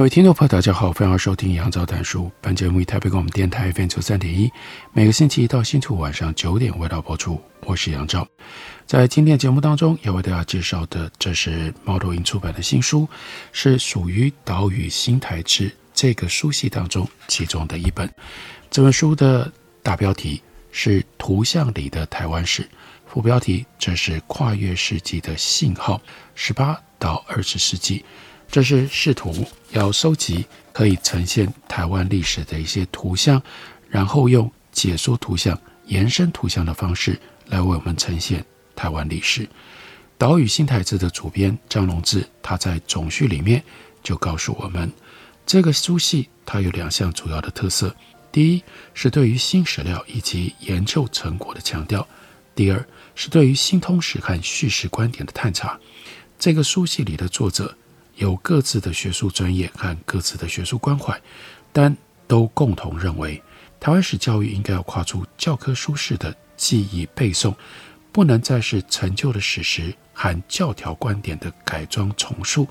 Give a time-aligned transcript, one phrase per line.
[0.00, 2.32] 各位听众朋友，大家好，欢迎收听杨照谈书。
[2.40, 4.50] 本节目以台北广播电台 FM 九三点一，
[4.94, 7.38] 每个星期一到星期五晚上九点为大家播出。
[7.66, 8.26] 我是杨照，
[8.86, 13.06] 在今天节目当中要为大家介绍的，这是猫头鹰出版的新书，
[13.52, 18.10] 是属于《岛屿新台志》这个书系当中其中的一本。
[18.70, 20.42] 这本书的大标题
[20.72, 22.66] 是“图像里的台湾史”，
[23.06, 26.00] 副标题这是“跨越世纪的信号：
[26.34, 28.02] 十八到二十世纪”。
[28.50, 33.40] 这是试图要收集可以呈现台湾历史的一些图像，
[33.88, 39.42] 然后用解说图像、延伸图像的方式来为我们呈现台湾历史。
[40.18, 43.62] 《岛屿新台志》的主编张荣志，他在总序里面
[44.02, 44.92] 就告诉我们，
[45.46, 47.94] 这个书系它有两项主要的特色：
[48.32, 48.62] 第一
[48.94, 52.02] 是对于新史料以及研究成果的强调；
[52.56, 55.78] 第二是对于新通史和叙事观点的探查。
[56.36, 57.76] 这个书系里的作者。
[58.16, 61.20] 有各自的学术专业和各自的学术关怀，
[61.72, 63.42] 但都共同认为，
[63.78, 67.54] 台湾史教育应该要跨出教科书式的记忆背诵，
[68.12, 72.68] 不能再是陈旧的史实和教条观点的改装重述，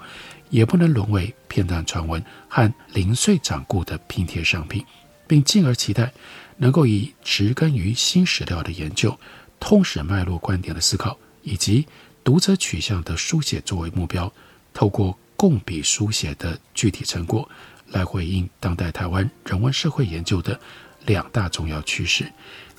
[0.50, 4.86] 也不能沦为片段传闻和零碎掌故的拼贴商品，
[5.28, 6.12] 并进而期待
[6.58, 9.18] 能够以植根于新史料的研究、
[9.60, 11.88] 通史脉络观点的思考以及
[12.24, 14.32] 读者取向的书写作为目标，
[14.74, 15.18] 透过。
[15.40, 17.50] 共笔书写的具体成果，
[17.92, 20.60] 来回应当代台湾人文社会研究的
[21.06, 22.30] 两大重要趋势。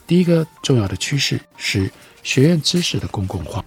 [0.07, 1.91] 第一个重要的趋势是
[2.23, 3.65] 学院知识的公共化，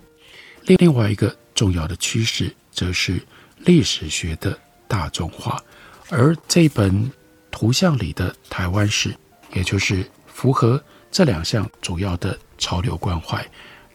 [0.65, 3.19] 另另外一个重要的趋势则是
[3.57, 4.55] 历史学的
[4.87, 5.59] 大众化。
[6.11, 7.11] 而这本
[7.49, 9.11] 图像里的台湾史，
[9.55, 10.79] 也就是符合
[11.11, 13.43] 这两项主要的潮流关怀，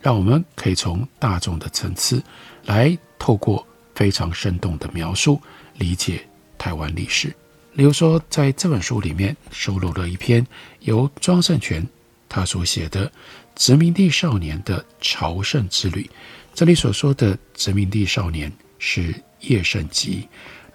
[0.00, 2.20] 让我们可以从大众的层次
[2.64, 3.64] 来透过。
[3.98, 5.42] 非常生动的描述，
[5.76, 6.24] 理解
[6.56, 7.34] 台湾历史。
[7.72, 10.46] 例如说，在这本书里面收录了一篇
[10.82, 11.84] 由庄胜权
[12.28, 13.08] 他所写的
[13.56, 16.02] 《殖民地少年的朝圣之旅》。
[16.54, 20.28] 这里所说的殖民地少年是叶圣吉。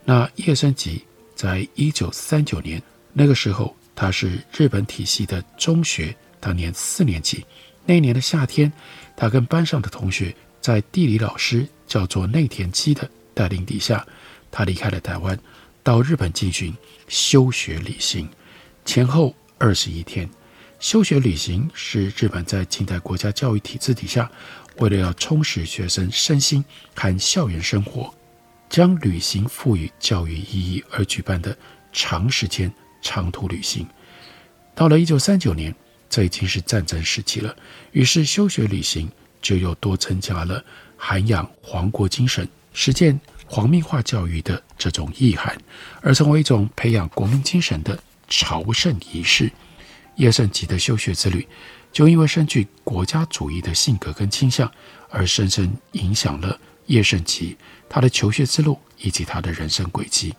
[0.03, 1.01] 那叶圣吉
[1.33, 2.81] 在一九三九年
[3.13, 7.45] 那个时候，他是日本体系的中学，当年四年级。
[7.85, 8.69] 那一年的夏天，
[9.16, 11.68] 他跟班上的同学在地理老师。
[11.85, 14.03] 叫做内田基的带领底下，
[14.50, 15.38] 他离开了台湾，
[15.84, 16.75] 到日本进行
[17.07, 18.28] 休学旅行，
[18.84, 20.28] 前后二十一天。
[20.79, 24.31] 休学旅行是日本在近代国家教育体制底下，
[24.78, 28.12] 为了要充实学生身心和校园生活，
[28.72, 31.56] 将旅行赋予教育意义而举办的
[31.91, 33.85] 长时间长途旅行。
[34.74, 35.75] 到了一九三九年，
[36.09, 37.56] 这已经是战争时期了，
[37.91, 39.12] 于是休学旅行
[39.43, 40.63] 就又多增加了。
[40.97, 45.55] 涵养皇国精神、实践皇命化教育的这种意涵，
[46.01, 49.51] 而成为一种培养国民精神的朝圣仪式。
[50.15, 51.45] 叶圣吉的修学之旅，
[51.91, 54.71] 就因为深具国家主义的性格跟倾向，
[55.09, 57.57] 而深深影响了叶圣吉
[57.89, 60.33] 他的求学之路以及他的人生轨迹。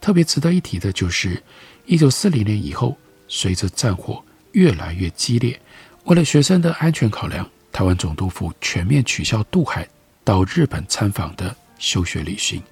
[0.00, 1.40] 特别值得一提的就是，
[1.86, 2.96] 一九四零年以后，
[3.28, 5.60] 随着战火越来越激烈，
[6.04, 7.48] 为了学生的安全考量。
[7.72, 9.88] 台湾总督府全面取消渡海
[10.22, 12.62] 到日本参访的休学旅行。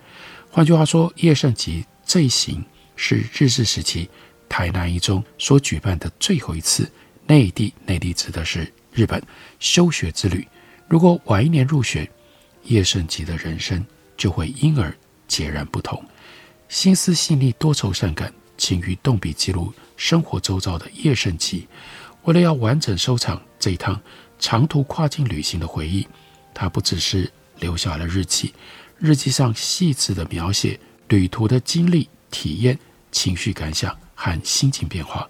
[0.50, 2.62] 换句话说，叶圣吉这一行
[2.96, 4.08] 是日治时期
[4.48, 6.90] 台南一中所举办的最后一次
[7.26, 9.22] 内地内地指的是日本
[9.58, 10.46] 休学之旅。
[10.86, 12.08] 如果晚一年入学，
[12.64, 13.84] 叶圣吉的人生
[14.16, 14.94] 就会因而
[15.26, 16.04] 截然不同。
[16.68, 21.66] 心思细腻、多愁善感、勤于动笔记录生活周遭的叶圣吉，
[22.24, 23.98] 为了要完整收藏这一趟。
[24.40, 26.08] 长途跨境旅行的回忆，
[26.52, 28.52] 他不只是留下了日记，
[28.98, 32.76] 日记上细致地描写旅途的经历、体验、
[33.12, 35.28] 情绪感想和心情变化。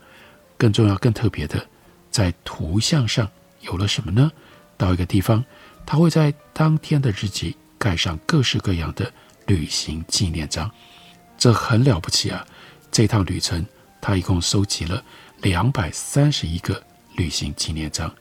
[0.57, 1.67] 更重要、更特别的，
[2.11, 3.29] 在图像上
[3.63, 4.31] 有了什么呢？
[4.77, 5.45] 到一个地方，
[5.85, 9.13] 他会在当天的日记盖上各式各样的
[9.47, 10.71] 旅行纪念章，
[11.37, 12.47] 这很了不起啊！
[12.93, 13.67] 这趟旅程，
[14.01, 15.03] 他一共收集了
[15.43, 16.83] 两百三十一个
[17.17, 18.15] 旅行纪念章。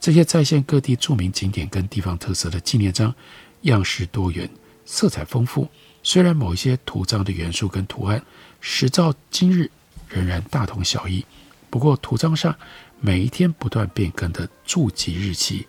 [0.00, 3.14] 这些再现各地著名景点跟地方特色的纪念章，
[3.62, 4.48] 样式多元，
[4.86, 5.68] 色彩丰富。
[6.02, 8.24] 虽然某一些图章的元素跟图案，
[8.60, 9.70] 时照今日
[10.08, 11.24] 仍然大同小异，
[11.68, 12.56] 不过图章上
[12.98, 15.66] 每一天不断变更的注记日期，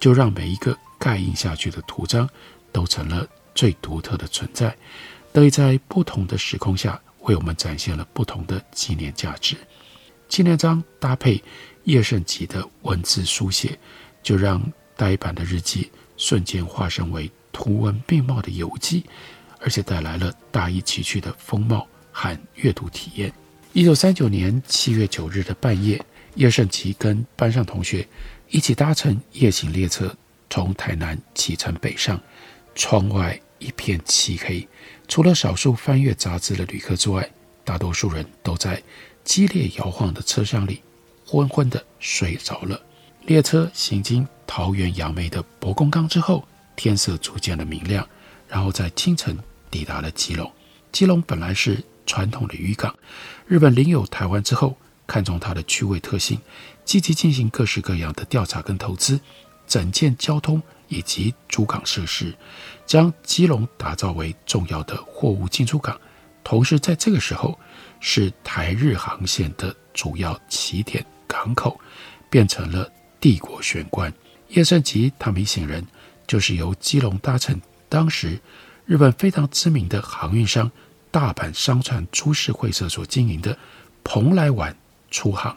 [0.00, 2.26] 就让每一个盖印下去的图章
[2.72, 4.74] 都成了最独特的存在，
[5.30, 9.54] 得以在不同的时空下为我们展现了不同的纪念价值。
[10.26, 11.44] 纪念章搭配
[11.84, 13.78] 叶圣吉的文字书写，
[14.22, 14.62] 就让
[14.96, 19.04] 呆板的日记瞬间化身为图文并茂的游记。
[19.60, 23.32] 而且带来了大异其趣的风貌和阅读体验。
[23.72, 25.98] 一九三九年七月九日的半夜，
[26.34, 28.06] 叶圣吉跟班上同学
[28.50, 30.14] 一起搭乘夜行列车，
[30.50, 32.20] 从台南启程北上。
[32.74, 34.68] 窗外一片漆黑，
[35.08, 37.26] 除了少数翻阅杂志的旅客之外，
[37.64, 38.82] 大多数人都在
[39.22, 40.82] 激烈摇晃的车厢里
[41.26, 42.80] 昏昏地睡着了。
[43.22, 48.06] 列车行经桃园杨梅的伯公岗之后，天色逐渐的明亮，
[48.48, 49.38] 然后在清晨。
[49.70, 50.52] 抵达了基隆。
[50.92, 52.94] 基隆本来是传统的渔港，
[53.48, 56.38] 日本领有台湾之后，看中它的区位特性，
[56.84, 59.18] 积极进行各式各样的调查跟投资，
[59.66, 62.32] 整建交通以及主港设施，
[62.86, 66.00] 将基隆打造为重要的货物进出港。
[66.44, 67.58] 同时，在这个时候，
[67.98, 71.80] 是台日航线的主要起点港口，
[72.30, 72.88] 变成了
[73.18, 74.12] 帝国玄关。
[74.50, 75.84] 叶圣吉他们一行人
[76.28, 78.40] 就是由基隆搭乘当时。
[78.86, 80.70] 日本非常知名的航运商
[81.10, 83.56] 大阪商船株式会社所经营的
[84.04, 84.76] 蓬莱丸
[85.10, 85.56] 出航，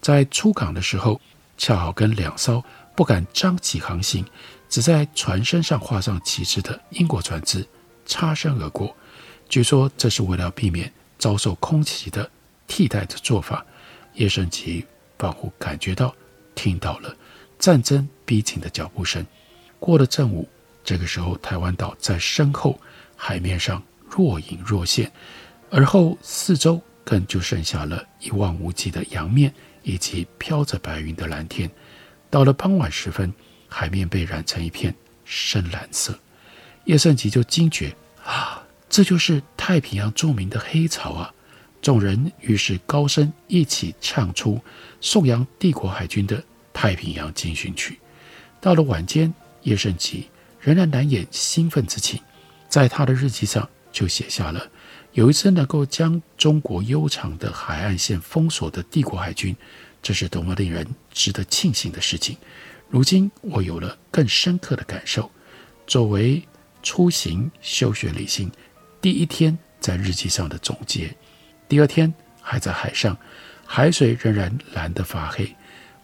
[0.00, 1.20] 在出港的时候，
[1.56, 2.64] 恰好跟两艘
[2.94, 4.24] 不敢张起航行，
[4.68, 7.66] 只在船身上画上旗帜的英国船只
[8.06, 8.96] 擦身而过。
[9.48, 12.30] 据说这是为了避免遭受空袭的
[12.68, 13.66] 替代的做法。
[14.14, 14.86] 叶圣吉
[15.18, 16.14] 仿佛感觉到、
[16.54, 17.14] 听到了
[17.58, 19.26] 战争逼近的脚步声。
[19.78, 20.48] 过了正午。
[20.84, 22.80] 这个时候，台湾岛在身后
[23.14, 25.12] 海面上若隐若现，
[25.68, 31.70] 而后四周更就剩下了一望无际的洋面以及飘着白云的蓝天。
[32.30, 33.30] 到了傍晚时分，
[33.68, 34.94] 海面被染成一片
[35.26, 36.18] 深蓝色。
[36.84, 37.94] 叶圣吉就惊觉
[38.24, 41.34] 啊，这就是太平洋著名的黑潮啊！
[41.88, 44.60] 众人于是高声一起唱出
[45.00, 46.36] 颂扬帝国海军的
[46.70, 47.94] 《太平洋进行曲》。
[48.60, 49.32] 到了晚间，
[49.62, 50.28] 叶胜吉。
[50.60, 52.20] 仍然难掩兴奋之情，
[52.68, 54.68] 在他的日记上就写下了：
[55.12, 59.56] 有一次能够将中国悠长的海岸线封锁的帝国海军，
[60.02, 62.36] 这是多么令人值得庆幸的事情。
[62.90, 65.30] 如今我有了更深刻的感受。
[65.86, 66.42] 作为
[66.82, 68.52] 出行休学旅行
[69.00, 71.16] 第一天，在日记上的总结。
[71.68, 73.16] 第二天还在海上，
[73.66, 75.54] 海水仍然蓝得发黑。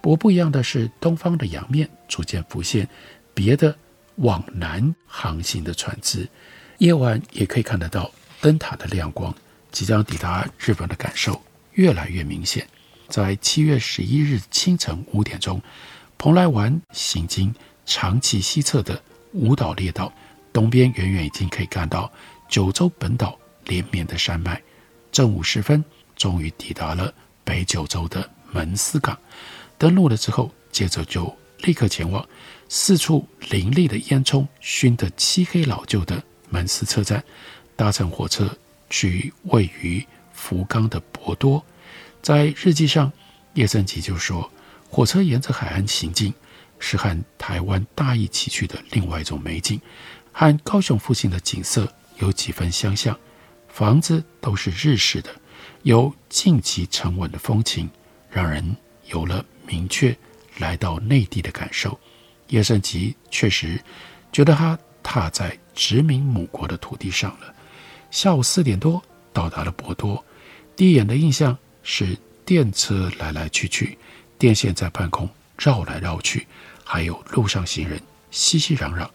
[0.01, 2.89] 不过不一样的是，东方的洋面逐渐浮现
[3.33, 3.75] 别的。
[4.19, 6.29] 往南航行的船只，
[6.79, 8.09] 夜晚也可以看得到
[8.41, 9.35] 灯塔的亮光。
[9.73, 12.65] 即将抵达日本的感受越来越明显。
[13.09, 15.61] 在七月十一日清晨五点钟，
[16.17, 17.53] 蓬莱丸行经
[17.85, 19.03] 长崎西侧的
[19.33, 20.13] 五岛列岛，
[20.53, 22.09] 东边远远已经可以看到
[22.49, 24.63] 九州本岛连绵的山脉。
[25.15, 25.85] 正午时分，
[26.17, 27.15] 终于抵达了
[27.45, 29.17] 北九州的门司港。
[29.79, 32.29] 登陆了之后，接着就立刻前往。
[32.69, 37.23] 四处林立的烟囱熏得漆黑老旧的门司车站，
[37.77, 38.59] 搭乘火车
[38.91, 41.65] 去位于福冈的博多。
[42.21, 43.13] 在日记上，
[43.53, 44.51] 叶圣吉就说
[44.91, 46.35] ：“火车沿着海岸行进，
[46.81, 49.81] 是和台湾大异其趣的另外一种美景，
[50.33, 53.17] 和高雄附近的景色有几分相像。
[53.75, 55.29] 房子都是日式的，
[55.83, 57.91] 有静极沉稳的风情，
[58.31, 58.65] 让人
[59.07, 60.17] 有了明确
[60.59, 61.99] 来到内地的感受。”
[62.51, 63.83] 叶圣吉确实
[64.31, 67.53] 觉得他踏在殖民母国的土地上了。
[68.13, 69.03] 下午四点多
[69.33, 70.25] 到达了博多，
[70.77, 73.99] 第一眼的印象是电车来来去去，
[74.39, 75.29] 电线在半空
[75.59, 76.47] 绕来绕去，
[76.85, 78.01] 还有路上行人
[78.31, 79.11] 熙熙攘攘。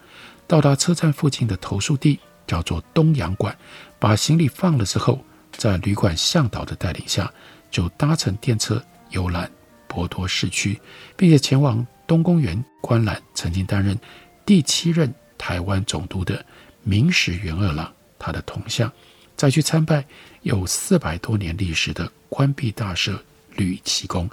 [0.45, 3.55] 到达车站附近的投宿地叫做东洋馆，
[3.99, 7.31] 把行李放了之后，在旅馆向导的带领下，
[7.69, 9.49] 就搭乘电车游览
[9.87, 10.81] 博多市区，
[11.15, 11.85] 并且前往。
[12.09, 13.95] 东公园观览曾经担任
[14.43, 16.43] 第七任台湾总督的
[16.81, 18.91] 明石元二郎他的铜像，
[19.37, 20.03] 再去参拜
[20.41, 23.23] 有四百多年历史的关闭大社
[23.55, 24.27] 吕奇宫。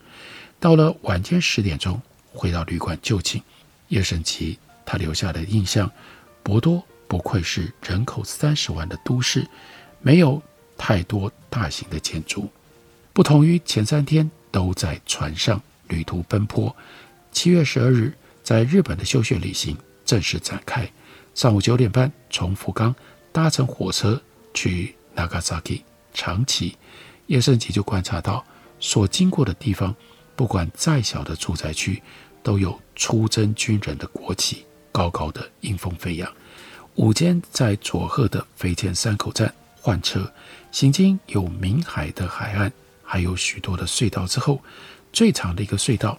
[0.59, 2.01] 到了晚间十点钟，
[2.33, 3.43] 回到旅馆就寝。
[3.89, 5.91] 叶胜吉他留下的印象，
[6.43, 9.47] 博多不愧是人口三十万的都市，
[10.01, 10.43] 没有
[10.77, 12.49] 太多大型的建筑，
[13.13, 16.75] 不同于前三天都在船上旅途奔波。
[17.33, 20.89] 七月十二日，在日本的休学旅行正式展开。
[21.35, 22.95] 上午九点半从福冈
[23.31, 24.21] 搭乘火车
[24.55, 25.83] 去 Nagasaki
[26.15, 26.77] 长崎，
[27.27, 28.45] 叶圣吉就观察到，
[28.81, 29.95] 所经过的地方，
[30.35, 32.03] 不管再小的住宅区，
[32.43, 36.33] 都有出征军人的国旗，高高的迎风飞扬。
[36.97, 40.33] 午间在佐贺的肥前山口站换车，
[40.73, 42.73] 行经有明海的海岸，
[43.03, 44.63] 还有许多的隧道之后，
[45.13, 46.19] 最长的一个隧道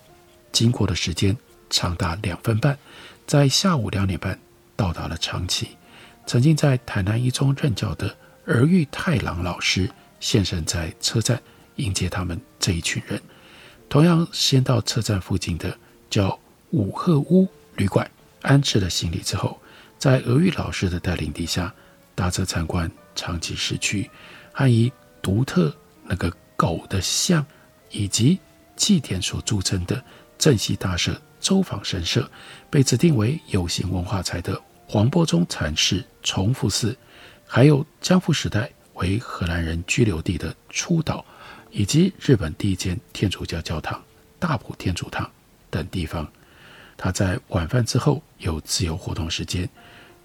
[0.51, 1.35] 经过的时间
[1.71, 2.77] 长达两分半，
[3.25, 4.39] 在下午两点半
[4.75, 5.69] 到达了长崎。
[6.27, 8.15] 曾经在台南一中任教的
[8.45, 11.41] 儿玉太郎老师现身在车站
[11.77, 13.19] 迎接他们这一群人。
[13.89, 15.75] 同样先到车站附近的
[16.07, 18.09] 叫五鹤屋旅馆
[18.43, 19.59] 安置了行李之后。
[19.97, 21.73] 在俄玉老师的带领底下，
[22.13, 24.09] 搭车参观长崎市区，
[24.53, 27.45] 还以独特那个狗的像
[27.89, 28.39] 以及
[28.75, 30.03] 祭典所著称的
[30.37, 32.29] 正西大社周访神社，
[32.69, 36.95] 被指定为有形文化财的黄波中禅寺崇福寺，
[37.45, 41.25] 还有江户时代为荷兰人居留地的出岛，
[41.71, 44.01] 以及日本第一间天主教教堂
[44.37, 45.29] 大浦天主堂
[45.71, 46.27] 等地方。
[46.95, 49.69] 他在晚饭之后有自由活动时间。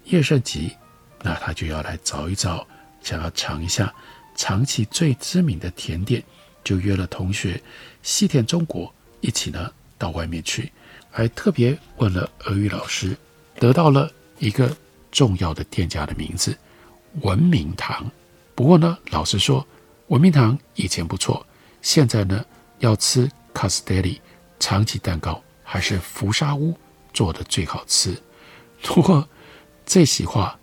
[0.05, 0.75] 叶胜吉，
[1.21, 2.67] 那他就要来找一找，
[3.01, 3.93] 想要尝一下
[4.35, 6.21] 长崎最知名的甜点，
[6.63, 7.61] 就约了同学
[8.01, 10.71] 西田中国一起呢到外面去，
[11.09, 13.17] 还特别问了俄语老师，
[13.55, 14.75] 得到了一个
[15.11, 16.57] 重要的店家的名字——
[17.23, 18.11] 文明堂。
[18.53, 19.65] 不过呢，老实说，
[20.07, 21.45] 文明堂以前不错，
[21.81, 22.43] 现在呢
[22.79, 24.21] 要吃卡斯德里
[24.59, 26.77] 长崎蛋糕，还是福沙屋
[27.13, 28.21] 做的最好吃。
[28.81, 29.27] 不过。
[29.85, 30.57] 这席话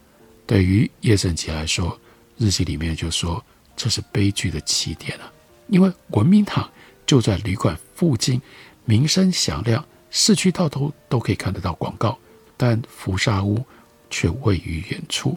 [0.46, 1.98] 对于叶圣杰来说，
[2.36, 3.44] 日记里面就说
[3.76, 5.32] 这是悲剧的起点了，
[5.68, 6.68] 因为文明堂
[7.06, 8.40] 就在旅馆附近，
[8.84, 12.18] 名声响亮，市区到头都可以看得到广告，
[12.56, 13.64] 但福沙屋
[14.08, 15.36] 却位于远处，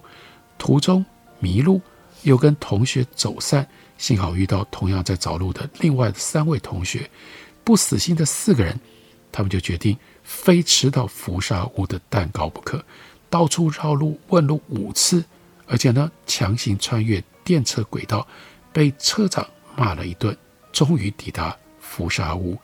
[0.57, 1.05] 途中
[1.39, 1.81] 迷路，
[2.23, 7.09] 又跟同学走散，幸好遇到同样在找路的另外三位同学，
[7.63, 8.79] 不死心的四个人，
[9.31, 12.83] 他们就决定非吃到福沙屋的蛋糕不可。
[13.33, 15.25] 到处绕路问路五次，
[15.65, 18.27] 而且呢，强行穿越电车轨道，
[18.71, 19.43] 被车长
[19.75, 20.37] 骂了一顿，
[20.71, 22.55] 终于抵达福沙屋。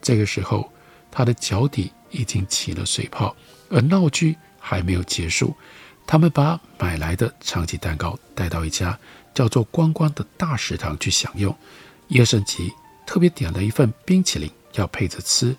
[0.00, 0.72] 这个时候，
[1.10, 3.36] 他的脚底已经起了水泡，
[3.68, 5.54] 而闹剧还没有结束。
[6.06, 8.98] 他们把买来的长崎蛋糕带到一家
[9.34, 11.54] 叫做“观光”的大食堂去享用。
[12.08, 12.72] 叶圣吉
[13.06, 15.54] 特别点了一份冰淇淋要配着吃，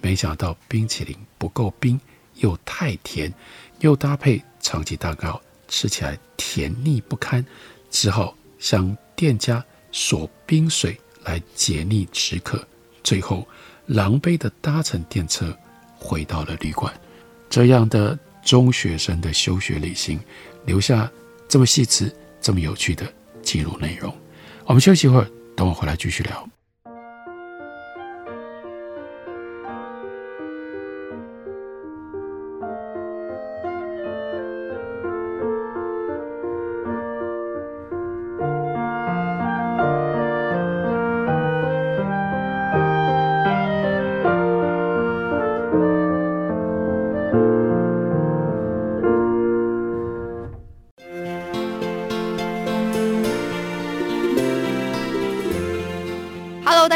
[0.00, 2.00] 没想到冰淇淋不够冰，
[2.34, 3.34] 又太甜。
[3.80, 7.44] 又搭配长崎蛋糕，吃起来甜腻不堪，
[7.90, 12.66] 只好向店家索冰水来解腻止渴。
[13.02, 13.46] 最后，
[13.86, 15.56] 狼狈地搭乘电车
[15.96, 16.92] 回到了旅馆。
[17.50, 20.18] 这样的中学生的休学旅行，
[20.64, 21.10] 留下
[21.48, 23.06] 这么细致、这么有趣的
[23.42, 24.12] 记录内容。
[24.64, 26.48] 我们休息一会儿，等我回来继续聊。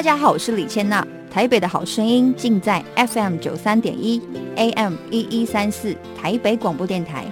[0.08, 1.06] 大家好，我是李千娜。
[1.30, 4.18] 台北的好声音尽在 FM 九三点一
[4.56, 7.26] ，AM 一一三四，台北广播电台。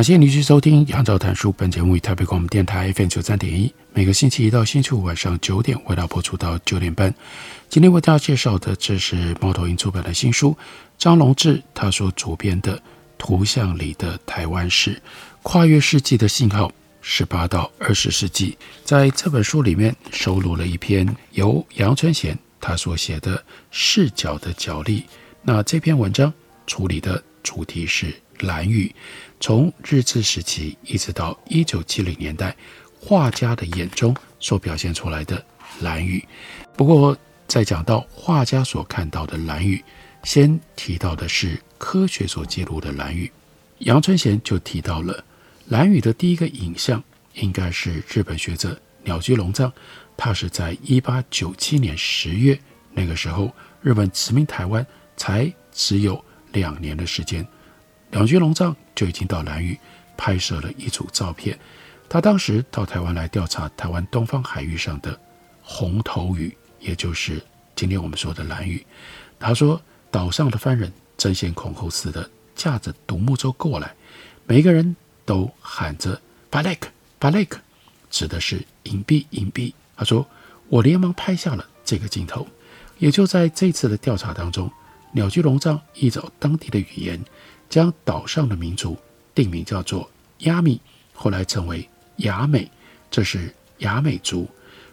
[0.00, 1.52] 感谢您继续收听杨照谈书。
[1.52, 7.14] 本节目以台北广播电台 FM 九三点一，每个星期一到星期五晚上九点，为大家播出到九点半。
[7.68, 10.56] 今天为大家介绍的，这是猫头鹰出版的新书，
[10.96, 12.78] 张龙志他所主编的
[13.18, 14.98] 《图像里的台湾史：
[15.42, 18.56] 跨越世纪的信号（十八到二十世纪）》。
[18.82, 23.36] 在这本书里面收录了一篇由杨春贤他所写的
[23.70, 25.00] 《视角的角力》。
[25.42, 26.32] 那这篇文章
[26.66, 28.94] 处理的主题是兰屿。
[29.40, 32.54] 从日治时期一直到一九七零年代，
[33.00, 35.42] 画家的眼中所表现出来的
[35.80, 36.22] 兰屿。
[36.76, 37.16] 不过，
[37.46, 39.82] 在讲到画家所看到的兰屿，
[40.24, 43.30] 先提到的是科学所记录的兰屿。
[43.78, 45.24] 杨春贤就提到了
[45.68, 47.02] 兰屿的第一个影像，
[47.34, 49.72] 应该是日本学者鸟居龙藏，
[50.18, 52.60] 他是在一八九七年十月，
[52.92, 57.46] 那个时候日本殖民台湾才只有两年的时间，
[58.10, 59.78] 鸟居龙藏就已经到蓝屿
[60.16, 61.58] 拍摄了一组照片。
[62.08, 65.18] 他当时到台湾来调查台湾东方海域上的
[65.62, 67.40] 红头鱼，也就是
[67.76, 68.84] 今天我们说的蓝屿。
[69.38, 73.94] 他说，岛上的番人争先恐后似的驾着独木舟过来，
[74.44, 76.88] 每个人都喊着“巴雷克，
[77.20, 77.60] 巴雷克”，
[78.10, 79.72] 指的是隐蔽，隐蔽。
[79.96, 80.26] 他说，
[80.68, 82.46] 我连忙拍下了这个镜头。
[82.98, 84.70] 也就在这次的调查当中，
[85.12, 87.18] 鸟居龙藏依照当地的语言，
[87.70, 88.98] 将岛上的民族
[89.34, 90.10] 定名叫做
[90.40, 90.78] 亚米，
[91.14, 91.88] 后来成为。
[92.20, 92.70] 雅美，
[93.10, 94.46] 这是雅美族。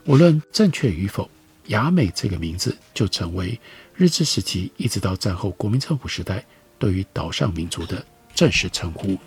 [0.06, 1.30] 无论正确与否，
[1.66, 3.60] 雅美这个名字就成为
[3.96, 6.42] 日治时期一直到战后国民政府时代
[6.80, 9.18] 对于岛上民族的正式称呼。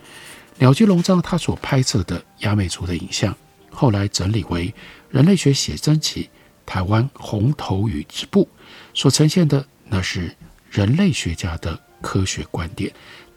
[0.56, 3.36] 鸟居龙藏他所拍摄的雅美族的影像，
[3.70, 4.68] 后来整理为
[5.10, 6.24] 《人类学写真集》
[6.64, 8.48] 台湾红头屿之部
[8.94, 10.34] 所呈现的，那是
[10.70, 12.90] 人类学家的科学观点，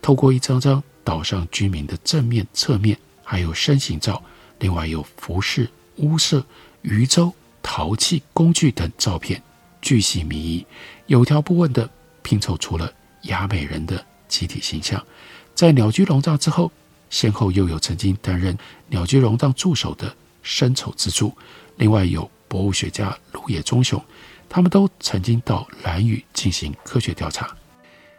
[0.03, 4.21] 透过一张张岛上居民的正面、侧面，还有身形照。
[4.59, 6.45] 另外有服饰、屋舍、
[6.81, 9.41] 渔舟、陶器、工具等照片，
[9.81, 10.65] 巨细靡遗，
[11.07, 11.89] 有条不紊地
[12.21, 12.91] 拼凑出了
[13.23, 15.01] 雅美人的集体形象。
[15.55, 16.69] 在鸟居龙藏之后，
[17.09, 18.57] 先后又有曾经担任
[18.89, 21.33] 鸟居龙藏助手的深丑之助，
[21.77, 24.03] 另外有博物学家鹿野忠雄，
[24.49, 27.55] 他们都曾经到兰屿进行科学调查。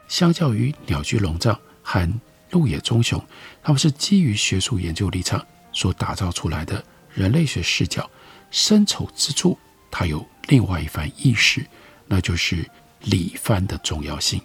[0.09, 2.12] 相较于鸟居龙藏和
[2.50, 3.23] 鹿野忠雄，
[3.62, 5.41] 他们是基于学术研究立场。
[5.76, 6.81] 所打造出来的
[7.12, 8.09] 人类学视角，
[8.53, 9.59] 深仇之处，
[9.90, 11.66] 它有另外一番意识，
[12.07, 12.64] 那就是
[13.01, 14.40] 理番的重要性。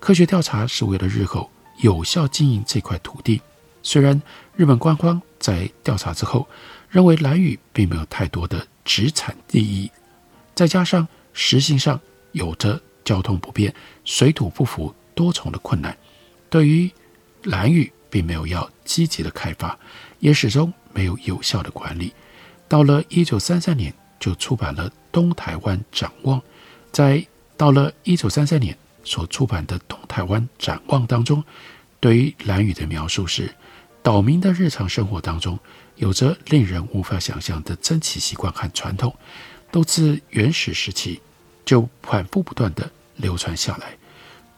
[0.00, 3.40] 科学调查是为了日后有效经营这块土地。
[3.84, 4.20] 虽然
[4.56, 6.48] 日本官方在调查之后
[6.90, 9.88] 认为兰屿并没有太多的殖产利益，
[10.56, 12.00] 再加上实行上
[12.32, 13.72] 有着交通不便、
[14.04, 15.96] 水土不服多重的困难，
[16.54, 16.88] 对于
[17.42, 19.76] 兰屿并没有要积极的开发。
[20.20, 22.12] 也始终没有有效的管理。
[22.68, 26.38] 到了一九三三年，就出版了《东台湾展望》。
[26.92, 31.42] 在到了一九三三年所出版的《东台湾展望》当中，
[31.98, 33.52] 对于兰屿的描述是：
[34.00, 35.58] 岛民的日常生活当中
[35.96, 39.12] 有着令人无法想象的珍奇习惯和传统，
[39.72, 41.20] 都自原始时期
[41.66, 43.98] 就反复不断地流传下来，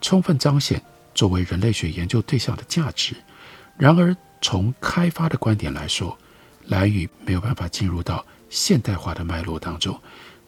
[0.00, 0.80] 充分彰显
[1.16, 3.16] 作为人类学研究对象的价值。
[3.76, 6.16] 然而，从开发的观点来说，
[6.66, 9.98] 兰屿没有办法进入到现代化的脉络当中，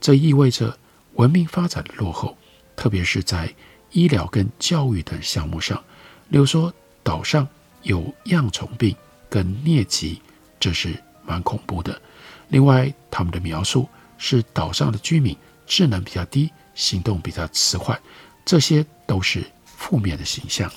[0.01, 0.79] 这意味着
[1.15, 2.37] 文明发展的落后，
[2.77, 3.53] 特别是在
[3.91, 5.83] 医疗跟教育等项目上。
[6.29, 7.49] 例如说，岛上
[7.83, 8.95] 有恙虫病
[9.31, 10.21] 跟疟疾，
[10.61, 12.01] 这是蛮恐怖的。
[12.49, 17.99] 另外，他们的描述是岛上的居民智能比较低，行动比较迟缓，
[18.45, 19.45] 这些都是
[19.79, 20.71] 负面的形象。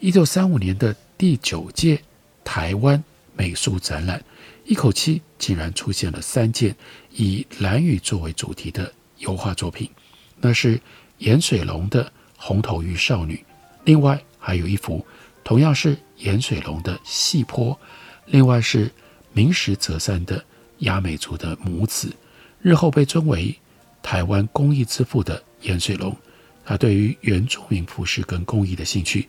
[0.00, 2.02] 一九三五年的第九届。
[2.42, 3.04] 台湾
[3.36, 4.20] 美术展览，
[4.64, 6.74] 一口气竟然出现了三件
[7.12, 9.88] 以蓝雨作为主题的油画作品，
[10.40, 10.80] 那是
[11.18, 12.04] 盐水龙的
[12.36, 13.36] 《红头玉少女》，
[13.84, 15.06] 另外还有一幅
[15.44, 17.72] 同样是盐水龙的《细坡》，
[18.26, 18.90] 另外是
[19.32, 20.44] 明石泽山的
[20.78, 22.12] 雅美族的母子。
[22.60, 23.56] 日后被尊为
[24.02, 26.16] 台湾工艺之父的盐水龙，
[26.70, 29.28] 他对于原住民服饰跟工艺的兴趣，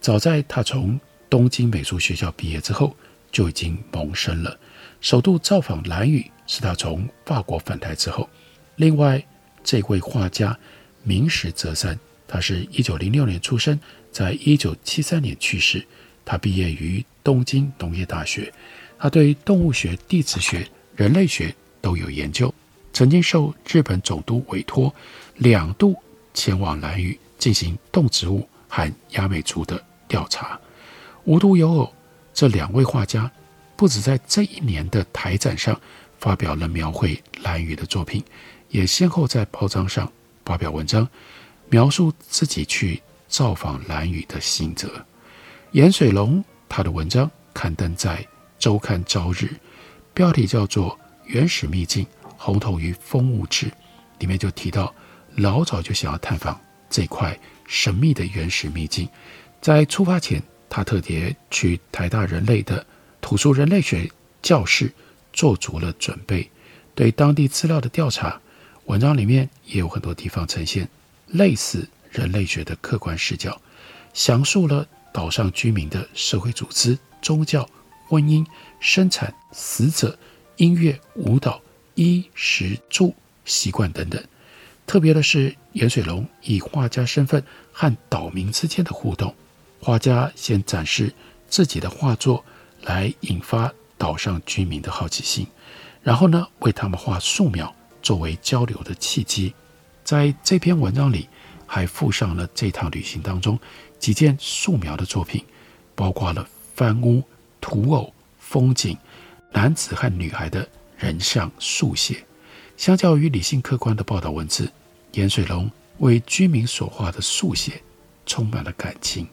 [0.00, 2.96] 早在他从东京美术学校毕业之后，
[3.32, 4.56] 就已经萌生了。
[5.00, 8.30] 首度造访兰屿是他从法国返台之后。
[8.76, 9.20] 另外，
[9.64, 10.56] 这位画家
[11.02, 13.76] 明石泽山，他是一九零六年出生，
[14.12, 15.84] 在一九七三年去世。
[16.24, 18.52] 他毕业于东京农业大学，
[18.96, 22.54] 他对动物学、地质学、人类学都有研究。
[22.92, 24.94] 曾经受日本总督委托，
[25.38, 26.00] 两度
[26.36, 30.60] 前往兰屿进行动植物和亚美族的调查。
[31.24, 31.92] 无独有偶，
[32.32, 33.28] 这两位画家
[33.74, 35.80] 不止在这一年的台展上
[36.18, 38.22] 发表了描绘兰屿的作品，
[38.68, 40.12] 也先后在报章上
[40.44, 41.08] 发表文章，
[41.68, 44.88] 描述自己去造访兰屿的心得。
[45.72, 48.24] 颜水龙他的文章刊登在
[48.58, 49.46] 周刊《朝日》，
[50.14, 50.90] 标题叫做
[51.24, 53.66] 《原始秘境：红头鱼风物志》，
[54.20, 54.94] 里面就提到
[55.36, 59.08] 老早就想要探访这块神秘的原始秘境，
[59.60, 60.42] 在出发前。
[60.68, 62.84] 他特别去台大人类的
[63.20, 64.10] 土著人类学
[64.42, 64.92] 教室
[65.32, 66.50] 做足了准备，
[66.94, 68.38] 对当地资料的调查，
[68.86, 70.86] 文章里面也有很多地方呈现
[71.28, 73.58] 类似人类学的客观视角，
[74.12, 77.66] 详述了岛上居民的社会组织、宗教、
[78.08, 78.44] 婚姻、
[78.80, 80.18] 生产、死者、
[80.56, 81.62] 音乐、舞蹈、
[81.94, 84.22] 衣食住习惯等等。
[84.86, 89.34] 特别的是，颜水龙以画家身份和岛民之间的互动，
[89.80, 91.12] 画家先展示
[91.48, 92.44] 自己的画作，
[92.82, 95.46] 来引发岛上居民的好奇心，
[96.02, 97.74] 然后呢，为他们画素描。
[98.02, 99.52] 作为交流的契机，
[100.04, 101.28] 在这篇文章里
[101.66, 103.58] 还附上了这趟旅行当中
[103.98, 105.44] 几件素描的作品，
[105.96, 107.20] 包括了番屋、
[107.60, 108.96] 土偶、风景、
[109.50, 112.24] 男子和女孩的人像速写。
[112.76, 114.70] 相较于理性客观的报道文字，
[115.12, 117.82] 颜水龙为居民所画的速写
[118.26, 119.26] 充满了感情。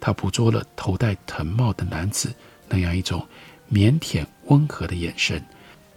[0.00, 2.32] 他捕捉了头戴藤帽的男子
[2.68, 3.26] 那样一种
[3.72, 5.44] 腼腆温和的眼神，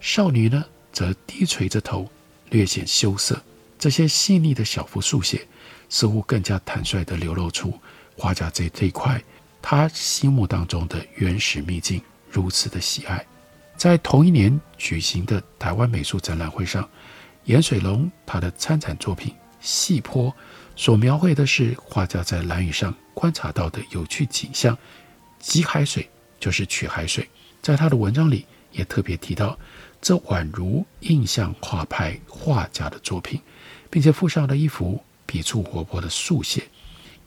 [0.00, 2.08] 少女呢则低垂着头。
[2.50, 3.38] 略显羞涩，
[3.78, 5.46] 这些细腻的小幅速写，
[5.90, 7.78] 似乎更加坦率地流露出
[8.16, 9.22] 画家对这一块
[9.60, 13.22] 他心目当中的原始秘境如此的喜爱。
[13.78, 16.86] 在同一年举行的台湾美术展览会上，
[17.44, 20.24] 颜水龙他的参展作品《细坡》
[20.74, 24.76] 所描绘的是画家在蓝屿上观察到的有趣景象。
[25.38, 26.10] 击海水
[26.40, 27.28] 就是取海水，
[27.62, 29.56] 在他的文章里也特别提到。
[30.00, 33.40] 这宛如印象画派画家的作品，
[33.88, 36.64] 并且附上了一幅笔触活泼的速写。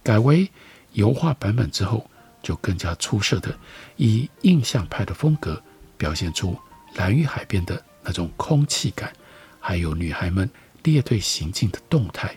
[0.03, 0.49] 改为
[0.91, 2.09] 油画版本之后，
[2.43, 3.57] 就更加出色的
[3.95, 5.61] 以印象派的风格
[6.01, 6.57] 表现出
[6.95, 9.13] 蓝玉海边的那种空气感，
[9.59, 10.49] 还有女孩们
[10.81, 12.35] 列队行进的动态。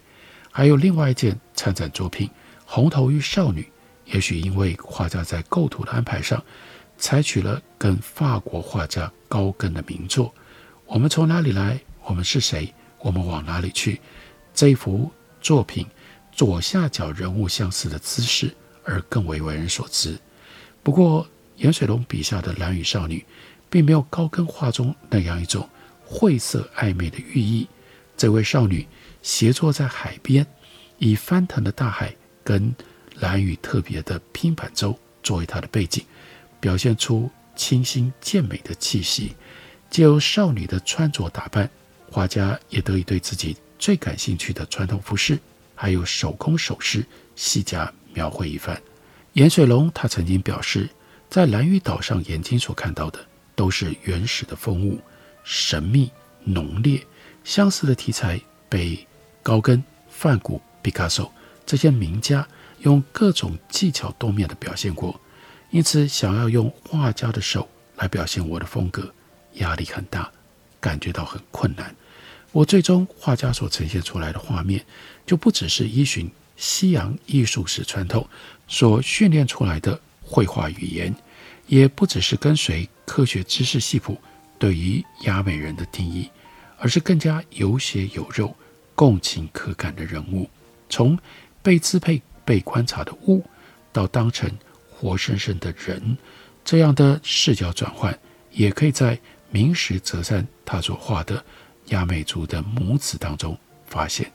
[0.53, 2.29] 还有另外一件参展作品
[2.66, 3.62] 《红头与少女》，
[4.12, 6.44] 也许因为画家在构图的安排上。
[6.98, 10.27] 采取了跟法国画家高更的名作
[10.85, 11.81] 《我们从哪里来？
[12.05, 12.72] 我们是谁？
[13.00, 13.94] 我们往哪里去？》
[14.53, 15.87] 这幅作品
[16.33, 20.18] 左下角人物相似的姿势而更为为人所知。
[20.83, 23.25] 不过，颜水龙笔下的蓝雨少女，
[23.71, 25.69] 并没有高更画中那样一种
[26.05, 27.67] 晦涩暧昧的寓意。
[28.17, 28.87] 这位少女
[29.23, 30.47] 斜坐在海边，
[30.99, 32.75] 以翻腾的大海跟
[33.17, 36.05] 蓝雨特别的拼板舟作为她的背景。
[36.61, 39.35] 表现出清新健美的气息，
[39.90, 41.69] 借由少女的穿着打扮，
[42.11, 45.38] 画家也得以对自己最感兴趣的传统服饰，
[45.75, 47.05] 还有手工首饰
[47.37, 48.81] 细加描绘一番。
[49.35, 50.88] 颜水龙他曾经表示，
[51.35, 53.18] 在蓝屿岛上眼睛所看到的
[53.57, 55.01] 都是原始的风物，
[55.42, 56.09] 神秘
[56.44, 57.05] 浓烈，
[57.42, 59.05] 相似的题材被
[59.42, 61.35] 高更、梵谷、毕卡索
[61.66, 62.47] 这些名家
[62.83, 65.20] 用各种技巧多面的表现过。
[65.70, 69.12] 因此，想要用画家的手来表现我的风格，
[69.55, 70.31] 压力很大，
[70.79, 71.92] 感觉到很困难。
[72.53, 74.87] 我最终画家所呈现出来的画面，
[75.27, 78.25] 就不只是依循西洋艺术史传统
[78.68, 80.01] 所训练出来的
[80.35, 81.14] 绘画语言，
[81.68, 84.20] 也不只是跟随科学知识系谱
[84.59, 86.29] 对于亚美人的定义，
[86.77, 88.53] 而是更加有血有肉、
[88.97, 90.51] 共情可感的人物，
[90.88, 91.16] 从
[91.62, 93.44] 被支配、被观察的物，
[93.92, 94.51] 到当成。
[94.97, 96.16] 活生生的人，
[96.64, 98.16] 这样的视角转换，
[98.53, 99.18] 也可以在
[99.51, 101.44] 明石泽山他所画的
[101.87, 104.33] 雅美族的母子当中发现。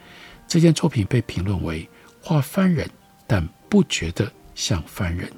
[0.47, 1.89] 这件作品被评论为
[2.21, 2.87] 画番人，
[3.25, 5.31] 但不觉得像番人，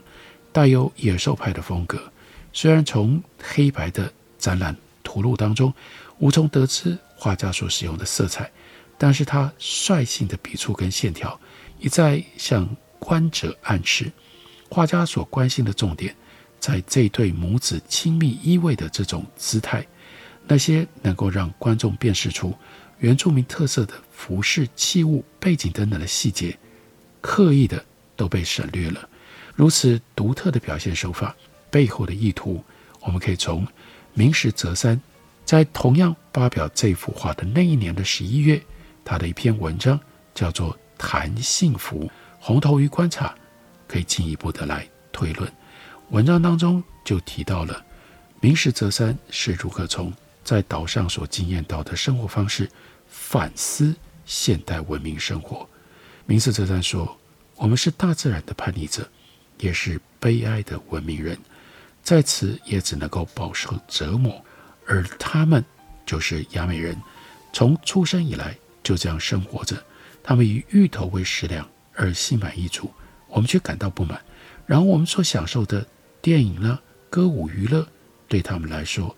[0.51, 2.11] 带有野兽派的风格。
[2.53, 5.73] 虽然从黑白的展览图录当中
[6.19, 8.51] 无从得知画家所使用的色彩，
[8.97, 11.39] 但是他率性的笔触跟线条，
[11.79, 12.67] 一再向
[12.99, 14.11] 观者暗示。
[14.69, 16.15] 画家所关心的重点，
[16.59, 19.85] 在这对母子亲密依偎的这种姿态，
[20.47, 22.53] 那些能够让观众辨识出
[22.99, 26.57] 原住民特色的服饰、器物、背景等等的细节，
[27.21, 27.83] 刻意的
[28.15, 29.09] 都被省略了。
[29.55, 31.35] 如此独特的表现手法
[31.69, 32.63] 背后的意图，
[33.01, 33.67] 我们可以从
[34.13, 34.99] 明石泽三
[35.45, 38.61] 在同样发表这幅画的那一年的十一月，
[39.03, 39.99] 他的一篇文章
[40.33, 42.09] 叫做《谈幸福
[42.39, 43.27] 红头鱼观察》。
[43.87, 45.51] 可以进一步的来推论，
[46.11, 47.85] 文章当中就提到了
[48.39, 50.13] 明石泽三是如何从
[50.45, 52.69] 在岛上所经验到的生活方式
[53.05, 53.93] 反思
[54.25, 55.67] 现代文明生活。
[56.25, 57.17] 明石泽三说
[57.57, 59.09] ：“我们是大自然的叛逆者，
[59.61, 61.37] 也是悲哀的文明人，
[62.03, 64.43] 在此也只能够饱受折磨，
[64.85, 65.63] 而他们
[66.05, 66.97] 就是雅美人，
[67.53, 69.81] 从出生以来就这样生活着，
[70.21, 72.91] 他们以芋头为食粮而心满意足。”
[73.33, 74.21] 我们却感到不满，
[74.65, 75.87] 然后我们所享受的
[76.21, 76.77] 电影呢、
[77.09, 77.87] 歌舞娱乐，
[78.27, 79.15] 对他们来说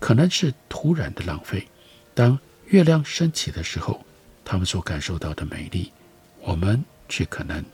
[0.00, 1.64] 可能是突然的浪费。
[2.12, 4.04] 当月亮升起的时候，
[4.44, 5.92] 他们所感受到的美丽，
[6.40, 7.64] 我们却可能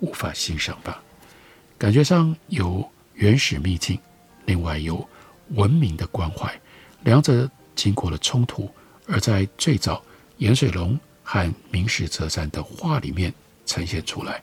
[0.00, 1.02] 无法欣赏吧。
[1.78, 3.96] 感觉上有原始秘境，
[4.46, 5.08] 另外有
[5.50, 6.52] 文明的关怀，
[7.04, 8.68] 两者经过了冲突，
[9.06, 10.02] 而在最早
[10.38, 13.32] 盐水龙和明石泽山的画里面
[13.64, 14.42] 呈现出来。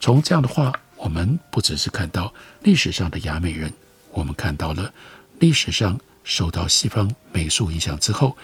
[0.00, 3.70] 从这样的画，我们不只是看到历史上的雅美人，
[4.10, 4.90] 我们看到了
[5.38, 8.34] 历史上受到西方美术影响之后，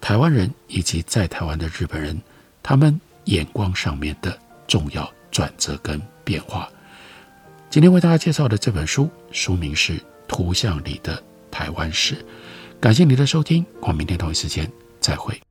[0.00, 2.20] 台湾人以及在台湾的日本人，
[2.64, 6.68] 他们眼光上面的重要转折跟变化。
[7.68, 12.14] 今天为大家介绍的这本书，书名是《图像里的台湾史》。
[12.80, 15.45] 感谢您的收听，我们明天同一时间再会。